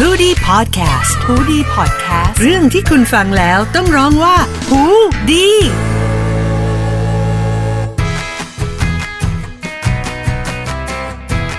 [0.00, 4.36] h o ดี้พอดแคสต์ฮูดี้พอดแคสต์เรื่องที่คุณฟังแล้วต้องร้องว่า
[4.68, 4.82] หู
[5.30, 5.48] ดี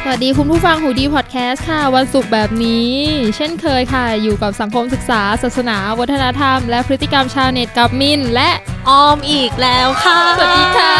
[0.03, 2.91] สวัสดีคุณผู้ฟังหูดีพอดแคสต์ค่ะ วันศุกร์แบบนี้
[3.35, 8.49] เช่นเคยค่ะ อยู่กับสังคมศึกษา ศาสนา วัฒนธรรม และพฤติกรรมชาวเน็ตกับมินและ
[8.89, 10.95] ออมอีกแล้วค่ะ สวัสดีค่ะ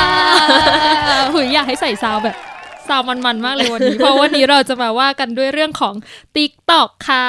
[1.34, 2.36] หุยอยากให้ใส่ซาวแบบ
[2.90, 5.94] ซาวมันๆมากเลยวันนี้ เพราะวันนี้เราจะมาว่ากันด้วยเรื่องของ
[6.36, 7.28] TikTok ค่ะ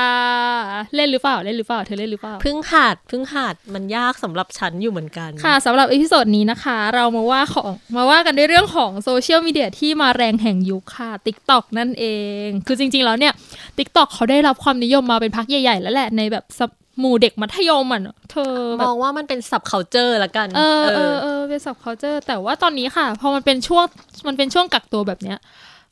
[0.97, 12.05] เล่นหรือเปล่าเล่นหรือเปล่าเธอเล่นหรือเปล่าเพึ่งหัดเพึ่งหัดมันยากสำหรับฉันอยู่เหมือนกันค่ะสำหรับ episode นี้นะคะ เรามาว่าของมาว่ากันด้วยเรื่องของโซเชียลมีเดียที่มาแรงแห่งยุคค่ะ TikTok นั่นเอ
[12.45, 13.33] ง คือจริง ๆ แล้วเนี่ย
[13.79, 18.01] TikTok เขาได้รับความนิยมมาเป็นพักใหญ่ ๆ แล้วแหละในแบบ sub หมู่เด็กมัธยมอะ
[18.31, 23.85] เธอแบบมองว่ามันเป็น subculture ละกัน เออเออเออเป็นสับ culture แต่ว่าตอนนี้ค่ะ พอมันเป็นช่วง
[24.27, 25.39] มันเป็นช่วงกักตัวแบบเนี้ย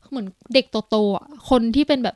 [0.09, 2.15] เหมือนเด็กโตๆอะคนที่เป็นแบบ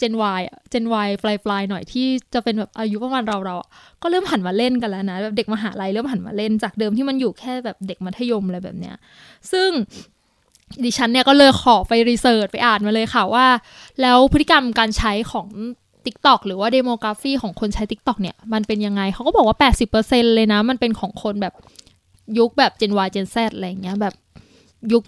[0.00, 3.68] Gen Y อะ Gen Y ปลายปลายๆหน่อยที่จะเป็นแบบอายุประมาณเราเราๆอะ
[4.02, 8.94] ก็เริ่มหันมาเล่นกันแล้วนะแบบเด็กมหาลัยเริ่มหันมาเล่นจากเดิมที่มันอยู่แค่แบบเด็กมัธยมอะไรแบบเนี้ย
[9.52, 9.70] ซึ่ง
[10.84, 13.46] ดิฉันเนี่ยก็เลยขอไปรีเสิร์ชไปอ่านมาเลยค่ะว่า
[14.02, 15.48] แล้วพฤติกรรมการใช้ของ
[16.06, 19.56] t i k t o กหรือว่าเดโมกราฟีของคนใช้ TikTok เนี่ย มันเป็นยังไง เขาก็บอกว่า
[19.96, 21.54] 80%เลยนะ มันเป็นของคนแบบ
[22.38, 24.14] ยุคแบบ Gen Y Gen Z อะไรอย่างเงี้ยแบบ
[24.92, 25.02] ยุค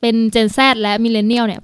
[0.00, 1.60] เป็น Gen Z และ Millennial เนี่ย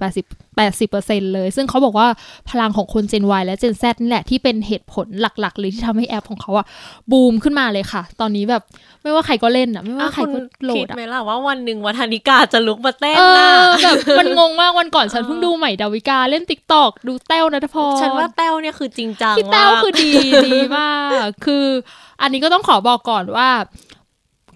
[0.57, 2.07] 80 80%เลย ซึ่งเขาบอกว่า
[2.49, 6.65] พลังของคน Gen Y และ Gen Z นี่แหละที่เป็นเหตุผลหลักๆ เลยที่ทำให้แอปของเขาอะ
[7.11, 8.63] บูมขึ้นมาเลยค่ะ ตอนนี้แบบ
[9.03, 20.11] ไม่ว่าใครก็เล่นอะไม่อะว่าใครคุณก็โหลคิดดอะไหมล่ะว่าวันหนึ่งวัฒนิกาจะลุกมาเต้นเอนะอแบบมันงงมากวันก่อนฉันเออเพิ่งดูใหม่ดาวิกาเล่น TikTok ดูแต้วนัทพรฉันว่าแต้วเนี่ยคือจริงจังพี่แต้วมากคือดี
[20.47, 20.91] ดีมา
[21.25, 21.65] ก คือ
[22.21, 23.49] อันนี้ก็ต้องขอบอกก่อนว่า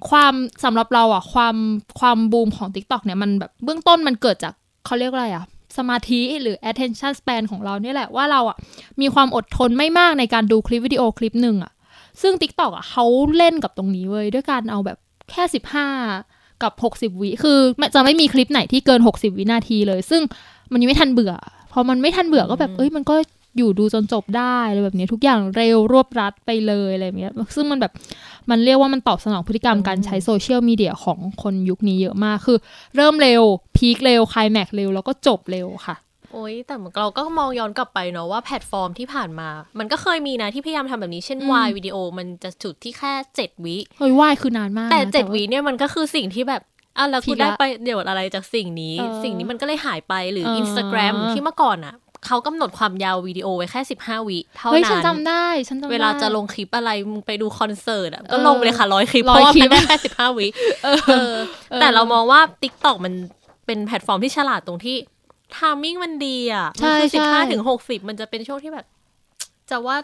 [0.09, 1.55] ความสำหรับเราอะความ
[1.99, 4.53] ความบูมของ TikTok เนี่ยมันแบบเบื้องต้นมันเกิดจาก
[4.85, 5.45] เขาเรียกว่าอะไรอะ
[5.77, 8.57] สมาธิหรือ attention span ของเราเนี่ยแหละว่าเราอะ
[9.01, 11.71] มีความอดทนไม่มากในการดูคลิปวิดีโอคลิปหนึ่งอะ
[12.21, 13.05] ซึ่ง TikTok อะเขา
[13.37, 14.97] เล่นกับตรงนี้เว้ยด้วยการเอาแบบ
[15.31, 15.87] แค่สิบห้า
[16.63, 17.59] กับหกสิบวิคือ
[17.95, 20.21] จะไม่มีคลิปไหนที่เกินหกสิบวินาทีเลย ซึ่ง
[20.71, 21.33] มันยังไม่ทันเบื่อ
[21.71, 23.15] พอมันไม่ทันเบื่อก็แบบเอ้ยมันก็
[23.57, 27.91] อยู่ดูจนจบได้อะไรแบบนี้ทุกอย่างเร็วรวบรัดไปเลยอะไรแบบเนี้ยซึ่งมันแบบ
[28.49, 32.57] มันเรียกว่ามันตอบสนองพฤติกรรมการใช้โซเชียลมีเดียของคนยุคนี้เยอะมากคือ
[32.95, 33.41] เริ่มเร็ว
[33.75, 35.97] พีคเร็วคลายแม็กเร็วแล้วก็จบเร็วค่ะ
[36.33, 46.61] โอ้ยแต่เราก็มองย้อนกลับไปเนาะว่าแพลตฟอร์มที่ผ่านมา มันก็เคยมีนะที่พยายามทำแบบนี้เช่นอืมวายวิดีโอมันจะจุดที่แค่เจ็ดวิเฮ้ยว่ายคือนานมาก แต่นะเจ็ดาวิเนี่ยมันก็คือสิ่งที่แบบ
[46.97, 51.95] อะแล้วผิกูดละได้ไปเดี๋ยวอะไรจากสิ่งนี้เออสิ่งนี้มันก็เลยหายไปหรือเออ Instagram ที่เมื่อก่อนอะ
[52.27, 60.47] เขากำหนดความยาววิดีโอไว้แค่15วิเท่าเฮ้ยนั้ฉันนจำได้ฉันจำได้ เวลาจะลงคลิปอะไรมึงไปดูคอนเสิร์ตอะก็เออลงไปเลยค่ะร้อยคลิปร้เพอยราะว่าคลิมัปนได้แค่สิบห้าวิ
[60.83, 60.87] เอ
[61.31, 61.33] อ
[61.79, 63.13] แต่เรามองว่า TikTok มัน
[63.65, 64.97] เป็นแพลตฟอร์มที่ฉลาดตรงที่
[65.55, 68.85] timing มันดีอะใช่มันคือใช่สิบห้าถึงหกสิบมันจะเป็นช่วงที่แบบ
[69.69, 69.97] จะว่า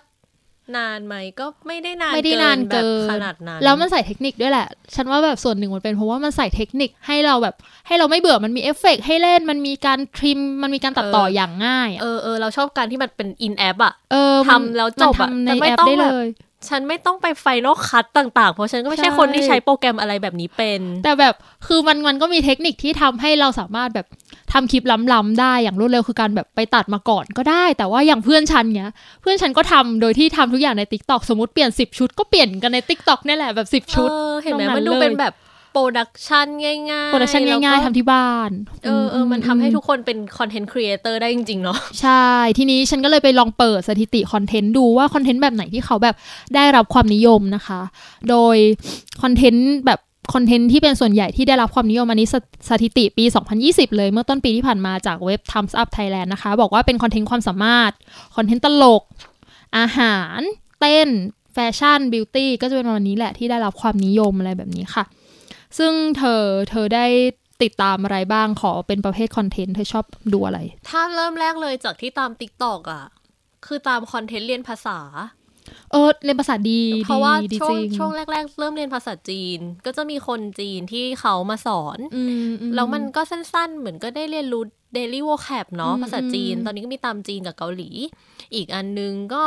[0.78, 7.56] นานไหมก็ไม่ได้นานไม่ได้นานแบบเกินขนาดนั้นแล้วมันใส่เทคนิคด้วยแหละ ฉันว่าแบบส่วนหนึ่งมันเป็นเพราะว่ามันใส่เทคนิคให้เราแบบ
[7.88, 16.28] ให้เราไม่เบื่อมันมีเอฟเฟกต์ให้เล่นมันมีการ trim มันมีการตัดต่ออย่างง่ายอะเออเออเราชอบการที่มันเป็น in-app อะเออทำแล้วจบอะมันทำในแต่ไม่แอปต้องได้แบเลบย
[16.70, 21.36] ฉันไม่ต้องไป Final Cut ต่างๆ เพราะฉันก็ไม่ใช่ใช่คนที่ใช้โปรแกรมอะไรแบบนี้เป็น แต่แบบ
[21.68, 24.08] คือมันมันก็มีเทคนิคที่ทำให้เราสามารถแบบ
[24.54, 24.84] ทำคลิป
[25.14, 28.92] ล้ำๆได้อย่างรวดเร็วคือการแบบไปตัดมาก่อนก็ได้ แต่ว่าอย่างเพื่อนฉันเนี้ย
[29.22, 35.34] เพื่อนฉันก็ทำโดยที่ทำทุกอย่างใน TikTok สมมติเปลี่ยน 10 ชุดก็เปลี่ยนกันใน TikTok นี่แหละแบบ 10 ชุดเออเห็นไหมตรงนั้นมันดูเลยเป็นแบบ
[35.74, 38.52] production ง่ายๆ production แล้วง่ายก็ๆทำที่บ้าน
[38.86, 42.28] เออเออมันทำให้ทุกคนเป็น content creator ได้จริง ๆ เนาะ ใช่
[42.58, 46.16] ทีนี้ฉันก็เลยไปลองเปิดสถิติคอนเทนต์ดูว่าคอนเทนต์แบบไหนที่เขาแบบ
[46.56, 47.82] ได้รับความนิยมนะคะ
[48.30, 48.56] โดย
[49.22, 50.00] คอนเทนต์แบบ
[50.34, 52.36] คอนเทนต์ที่เป็นส่วนใหญ่ที่ได้รับความนิยมอันนี้ส
[52.70, 53.26] สถิติปี
[53.62, 57.92] 2020 เลยเมื่อต้นปีที่ผ่านมาจากเว็บ Thumbsup Thailand นะคะ บอกว่าเป็นคอนเทนต์ความสามารถ
[58.36, 59.04] คอนเทนต์ตลก
[59.78, 60.40] อาหาร
[60.80, 61.10] เต้น
[61.54, 65.04] แฟชั่น beauty ก็จะเป็นวันนี้แหละที่ได้รับความนิยมอะไรแบบนี้ค่ะ
[65.78, 67.06] ซึ่งเธอเธอได้
[67.64, 73.06] ติดตามอะไรบ้างขอเป็นประเภทคอนเทนต์เธอชอบดูอะไร ถ้าเริ่มแรกเลยจากที่ตาม TikTok อะ
[73.66, 75.00] คือตามคอนเทนต์เรียนภาษา
[75.92, 84.64] เออเรียนภาษาดีเพราะว่าดีช่วจงริงช่วงแรก ๆ เริ่มเรียนภาษาจีน ก็จะมีคนจีนที่เขามาสอนอืมอืแล้วมันก็สั้นๆ เหมือนก็ได้เรียนรู้
[84.96, 87.90] daily vocab เนาะอืมภาษาจีนอืมตอนนี้ก็มีตามจีนกับเกาหลี
[88.56, 89.44] อีกอันนึงก็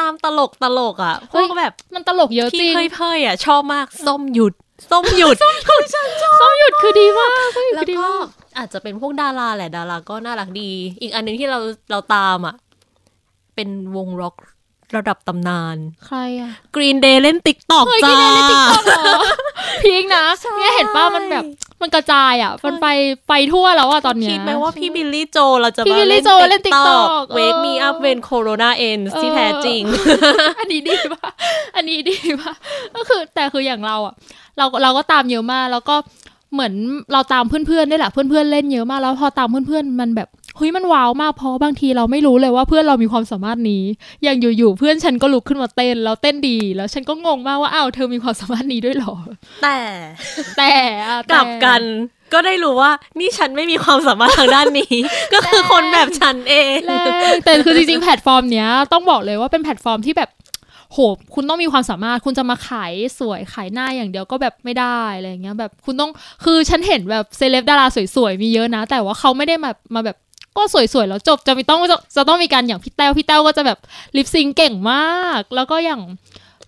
[0.00, 4.54] ตามตลกตลกอะพเฮ้วยกแบบมันตลกเยอะจริพี่งเพ่ยเพ่ยอะชอบมากส้มหยุด
[4.90, 5.54] ส้มหยุดส้ม
[6.58, 8.26] หยุดคือดีมากส้มหยุดแล้วคือดีก็มาก
[8.58, 10.70] อาจจะเป็นพวกดาราแหละดาราก็น่ารักดี
[11.00, 11.58] อีกอันหนึงที่เรา
[11.90, 12.54] เราตามอะ
[13.54, 14.34] เป็นวงร็อก
[14.96, 19.14] ระดับตำนาน ใครอะ Green Day เล่น TikTok เฮ้ยจ้ากินใน TikTok เหรอ
[19.82, 20.24] peak นะ
[20.58, 21.44] เนี่ยเห็นป้ามันแบบ
[21.80, 22.88] มันกระจายอะมันไป
[23.28, 29.82] ไปทั่วแล้วอะตอนเนี้ยคิดไหมว่าพี่บิลลี่โจเราจะพี่มาบิลลี่เล่นโจเล่น TikTok wake me up when Corona ends ที่แท้จริง
[30.58, 31.28] อันนี้ดีป่ะ
[31.76, 32.52] อันนี้ดีป่ะ
[32.96, 34.14] ก็คือแต่คืออย่างเราอะ
[34.58, 35.96] เราเราก็ตามเยอะมากแล้วก็
[36.52, 36.72] เหมือน
[37.12, 43.84] เราตามเพื่อนๆได้วยแหละเพื่อนๆเล่นเยอะมากแล้วพอตามเพื่อนๆมันแบบ เฮ้ยมันว้าวมากเพราะบางทีเราไม่รู้เลยว่าเพื่อนเรามีความสามารถนี้
[44.22, 49.14] อย่างอยู่ๆเพื่อนฉันก็ลุกขึ้นมาเต้นแล้วเต้นดีแล้วฉันก็งงมากว่าอ้าวเธอมีความสามารถนี้ด้วยเหรอ
[49.62, 49.78] แต่
[50.58, 50.72] แต่
[51.08, 51.82] อะกลับแต่กัน
[52.32, 54.94] ก็ได้รู้ว่านี่ฉันไม่มีความสามารถทางด้านนี้
[55.34, 56.94] ก็คือคนแบบฉันเองแร
[57.32, 60.30] งแต่คือจริงๆแพลตฟอร์มเนี้ยต้องบอกเลยว่าเป็นแพลตฟอร์มที่แบบ
[60.92, 60.98] โห
[61.34, 66.10] คุณต้องมีความสามารถคุณจะมาขายสวยขายหน้าอย่างเดียวก็แบบไม่ได้อะไรอย่างเงี้ยแบบคุณต้อง
[66.44, 70.16] คือฉันเห็นแบบเซเลบดาราสวยๆมีเยอะนะ แต่ว่าเขาไม่ได้มามาแบบ
[70.56, 73.78] ก็สวยๆแล้วจบจะมีต้องจะจะต้องมีการอย่างพี่แต้วพี่แต้วก็จะแบบ
[74.16, 76.00] lip sync เก่งมาก แล้วก็อย่าง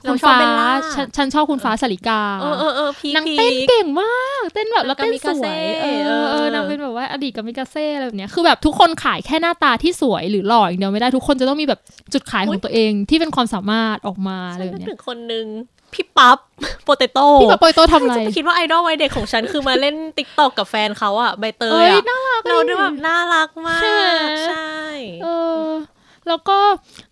[0.04, 11.80] คุเราณชอบฟ้าเบลล่าฉันฉันชอบคุณฟ้าสลิกาเออเออเออพีนางพีเต้นเก่งมาก เต้นแบบแล้วนางเต้นสกามิกาเซ่วยเออเออเออเออนางเป็นแบบว่าอดีตกามิกาเซ่อะไรแบบเนี้ยคือแบบทุกคนขายแค่หน้าตาที่สวยหรือหล่ออย่างเดียวไม่ได้ทุกคนจะต้องมีแบบ
[12.12, 15.46] จุดขายของตัวเองที่เป็นความสามารถออกมาอะไรฉันแบบนึกเนี้ยถึงคนนึง
[15.94, 16.38] พี่ปั๊บ
[16.84, 24.04] โปเตโต้พี่ปะโปยโตทำอะไรจะไปคิดว่าไอดอลวัยเด็กของฉันคือมาเล่นติ๊กตอกกับแฟนเขาอะใบเตเอ้ยยอะน่ารักเราด้วยแบบน่ารักมากใช่ไหม
[24.46, 24.74] ใช่
[25.22, 25.28] เอ
[25.64, 25.68] อ
[26.28, 26.58] แล้วก็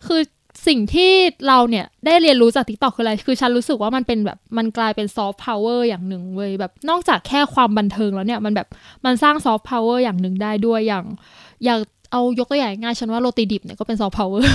[0.06, 0.20] คือ
[0.66, 1.12] สิ่งที่
[1.48, 8.68] เราเนี่ยได้เรียนรู้จาก TikTok คืออะไร คือฉันรู้สึกว่ามันเป็นแบบมันกลายเป็นซอฟต์พาวเวอร์อย่างหนึ่งเว้ยแบบนอกจากแค่ความบันเทิงแล้วเนี่ยมันแบบ
[9.04, 11.04] มันสร้างซอฟต์พาวเวอร์อย่างหนึ่งได้ด้วยอย่าง
[11.64, 11.80] อย่าง
[12.12, 14.46] เอายกตัวอย่างง่ายฉันว่าโรตีดิบเนี่ยก็เป็นซอฟต์พาวเวอร์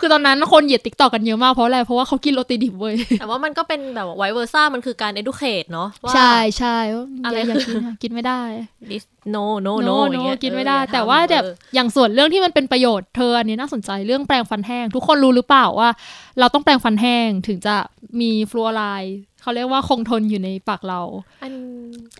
[0.00, 8.42] คือตอนนั้นคนเหยียด TikTok กันเยอะมากเพราะอะไรเพราะว่าเขากินโรตีดิบเว้ยแต่ว่ามันก็เป็นแบบ vice versa มันคือการ educate เนาะว่าใช่ใช่ว่าอะไรอย่าคือกินอะกินไม่ได้
[8.90, 9.04] this
[9.34, 15.90] no no โน no โนอย่างเงี้ยกินไม่เออได้อย่แต่ทำว่าแบบเอออย่างส่วนเรื่องที่มันเป็นประโยชน์เธออันนี้น่าสนใจเรื่องแปรงฟันแห้ง ทุกคนรู้หรือเปล่าว่า
[16.38, 17.76] เราต้องแปรงฟันแห้งถึงจะ
[18.20, 21.00] มีฟลูออไรด์ เขาเรียกว่าคงทนอยู่ในปากเรา
[21.42, 21.52] อัน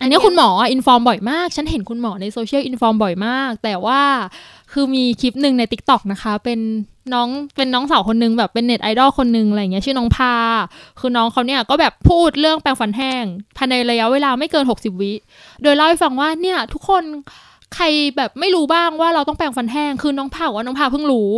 [0.01, 4.01] อันนี้คุณหมอ inform บ่อยมาก ฉันเห็นคุณหมอในโซเชียล inform บ่อยมาก แต่ว่า
[4.73, 6.61] คือมีคลิปหนึ่งใน TikTok นะคะ เป็น
[7.15, 10.35] น้องเป็นน้องสาวคนนึงแบบเป็นเน็ตไอดอลคนนึงอะไรอย่างเงี้ยชื่อน้องพา
[11.01, 13.25] คือน้องเขาเนี่ยก็แบบพูดเรื่องแปรงฟันแห้ง
[13.57, 15.13] ภายในระยะเวลาไม่เกิน 60 วิ
[15.63, 17.03] โดยเล่าให้ฟังว่าเนี่ยทุกคน
[17.75, 17.85] ใคร
[18.17, 21.33] แบบไม่รู้บ้างว่าเราต้องแปรงฟันแห้ง คือน้องพาบอกว่าน้องพาเพิ่งรู้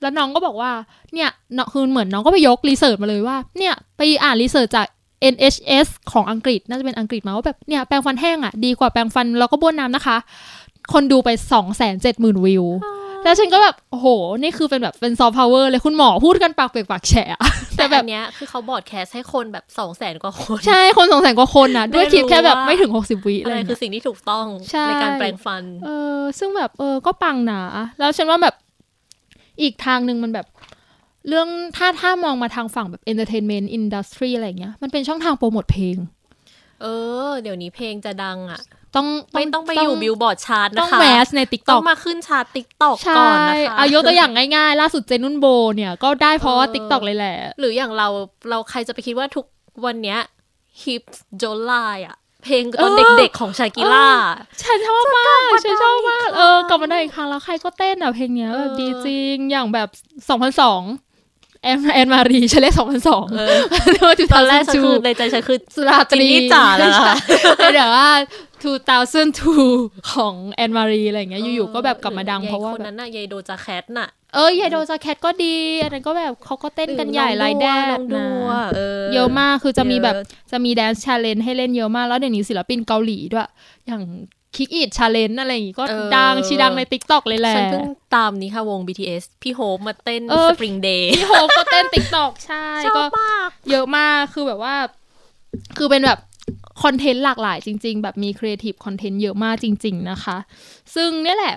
[0.00, 0.72] แล้วน้องก็บอกว่า
[1.14, 4.86] เนี่ยเนาะคือเหมือนน้องก็ไปยก research มาเลยว่าเนี่ยไปอ่าน research จาก
[5.32, 10.16] NHS ของอังกฤษน่าจะเป็นอังกฤษมาว่าแบบเนี่ยแปรงฟันแห้งอะดีกว่าแปรงฟันแล้วก็บ้วนน้ำนะคะ
[10.92, 12.64] คนดูไป2องแสนเจ็ดหมื่นวิว
[13.24, 14.06] แล้วฉันก็แบบ โอ้โห
[14.42, 17.26] นี่คือเป็นแบบเป็นซอฟต์พาวเวอร์เลยคุณหมอพูดกันปากเปียกปากแฉะ
[17.76, 27.60] แต่แต่แบแบบบเนี้ยคือเขา broadcast ให้คนแบบสองแสนกว่าคน ใช่คนสองแสนกว่าคนนะด้วยคลิปแค่แบบได้รู้ว่าไม่ถึง 60 วิอะอะไรไรคืเงี้อยสิ่งที่ถูกต้องใช่ในการแปรงฟันเออซึ่งแบบเออก็ปังหนา
[27.98, 28.54] แล้วฉันว่าแบบ
[29.62, 30.46] อีกทางหนึ่งมันแบบ
[31.28, 35.96] เรื่องถ้าถ้ามองมาทางฝั่งแบบ entertainment industry อะไรเงี้ย มันเป็นช่องทางโปรโมทเพลง
[36.82, 36.86] เอ
[37.28, 38.60] อ เดี๋ยวนี้เพลงจะดังอะ
[38.96, 48.08] ต้องไม่ต้องไปอยู่ Billboard chart ต้นะองคะ mass ในติ๊กต้ต็ออกงมาขึ้นชาร์ต TikTok ใช่ก่อนนะคะอายกตัวอย่างง่ายๆ ล่าสุดเจนุ่นโบเนี่ยก็ได้เพราะว่าเออ TikTok เลยแหละ หรืออย่างเรา
[48.50, 49.44] เราใครจะไปคิดว่าทุก
[49.84, 50.18] วันเนี้ย
[50.82, 51.02] ฮิป
[51.36, 54.06] โจลายอะเพลงตอนเด็กๆของ Shakira
[54.62, 59.88] ฉันชอบมากจะฉันกลับมาชอบมากได้อีกครั้งเออกลับมาได้อีกครั้งแล้วใครก็เต้นอะเพลงเนี้ยแบบเออดีจริง อย่างแบบ
[60.48, 61.03] 2002
[61.64, 62.74] แอน Anne-Marie ฉันเรียก
[63.04, 63.58] 2002เออ
[63.92, 67.14] เรียกว่าตอนแรกฉันคือ2002ในใจฉันคือสุราตรีจินนี่จ๋าแล้วค่ะ
[67.58, 68.08] ใช่เดี๋ยวว่า
[69.10, 83.48] 2002 ของ Anne-Marie อะไรอย่างเงี้ยอยู่ๆก็แบบกลับมาดังหอเพราะว่าคนแบบนั้นน่ะยาย Doja Cat น่ะเออยายโดจาแคทก็ดี อันนั้นก็แบบเขาก็เต้นกันใหญ่ไรแดน้ดองดูนะอะเออเยอะมากคือจะมีแบบเยอะจะมีแดนซ์ชาเลนให้เล่นเยอะมาก แล้วเดี๋ยวนี้ศิลปินเกาหลีด้วย
[83.86, 84.02] อย่าง
[84.56, 87.84] คิกอิ t ชาเลนอะไรอย่างงี้ก็เออดังชีดังในติ๊กต็อกเลยแหละฉันเพิ่ง
[88.14, 94.74] ตามนี้ค่ะวง BTS พี่โฮปมาเต้นเออ Spring Day พี่โฮปก็เต้นติ๊กต็อกใช่ชอก็บมากเยอะมากคือแบบว่า
[95.78, 96.18] คือเป็นแบบ
[96.82, 100.36] คอนเทนต์หลากหลายจริง ๆ แบบมีครีเอทีฟคอนเทนต์เยอะมากจริง ๆ นะคะ
[100.94, 101.54] ซึ่งเนี่ยแหละ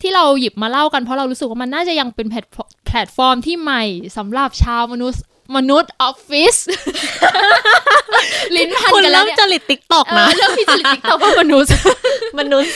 [0.00, 3.84] ที่เราหยิบมาเล่ากันเพราะเรารู้สึกว่ามันน่าจะยังเป็นแพลตฟอร์มแพลตฟอร์มที่ใหม่
[4.16, 5.22] สำหรับชาวมนุษย์
[5.56, 6.56] มนุษย์ออฟฟิศ
[8.56, 11.72] ลิ้นพันคุณกันแล้เริ่วมเนี่ยจริตติ๊กตอกเอนะอเรื่องพิจริตติ๊กต็อกมนุษย์
[12.38, 12.72] มนุษย์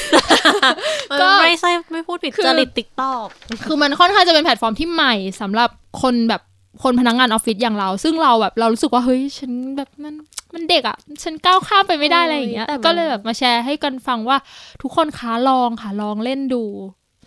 [1.21, 3.27] ก็ไม่ใช่ไม่พูดผิดคือจริตติ๊กตอก
[3.67, 5.71] คือมันค่อนข้างจะเป็นแพลตฟอร์มที่ใหม่สำหรับ
[6.03, 6.43] คนแบบ
[6.83, 10.15] คนพนักงานออฟฟิศอย่างเรา ซึ่งเราแบบเรารู้สึกว่าเฮ้ยฉันแบบมัน
[10.55, 14.37] มันเด็กอะ่ะ ฉันก้าวข้ามไปไม่ได้อะไรอย่างเงี้ยก็เลยแบบมาแชร์ให้กันฟังว่า
[14.83, 16.65] ทุกคนคะลองค่ะลองเล่นดู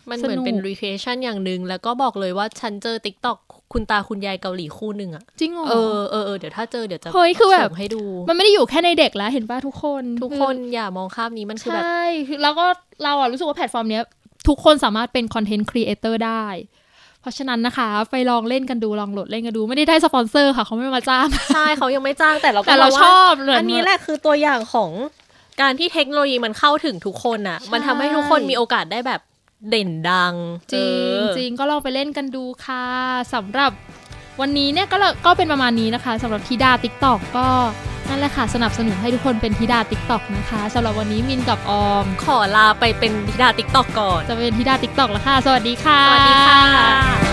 [0.09, 3.39] มันเหมือนสนุกเป็น recreation อย่างหนึ่งแล้วก็บอกเลยว่าฉันเจอ TikTok
[3.73, 12.65] คุณตาคุณยายเกาหลีคู่หนึ่งอะจริงเหรอเออเออเออเดี๋ยวถ้าเจอเดี๋ยวจะเฮ้ยคือแบบส่งให้ดู มันไม่ได้อยู่แค่ในเด็กแล้วเห็นป่ะทุกคน ทุกคนอย่ามองข้ามนี้มันคือแบบใช่คือแล้วก็
[13.03, 14.03] เราอะรู้สึกว่าแพลตฟอร์มเนี้ย
[14.47, 16.45] ทุกคนสามารถเป็น content creator ได้
[17.21, 24.91] เพราะฉะนั้นนะคะ ไปลองเล่นกันดูลองโหลดเล่นกันดูไม่ได้ได้สปอนเซอร์ค่ะเขาไม่มาจ้างใช่เขายังไม่จ้างแต่เราก็แต่เรามองว่าชอบเลยอันนี้แหละคือตัวอย่างของ
[25.61, 29.21] การที่เทคโนโลยีมันเข้าถึงทุกคนอะใช่มันทำให้ทุกคนมีโอกาสได้แบบ
[29.69, 30.35] เด่นดัง
[30.73, 32.85] จริงเออจริงก็ลองไปเล่นกันดูค่ะ
[33.33, 33.71] สำหรับ
[34.41, 37.47] วันนี้เนี่ยก็เลยก็เป็นประมาณนี้นะคะสำหรับธิดา TikTok ก็
[38.09, 47.28] นั่นแหละค่ะสนับสนุนให้ทุกคนเป็นธิดา TikTok นะคะสำหรับวันนี้มินกับออม ขอลาไปเป็นธิดา TikTok ก่อน จะเป็นธิดา TikTok แล้วค่ะ สวัสดีค่ะ สวัสดีค่ะะ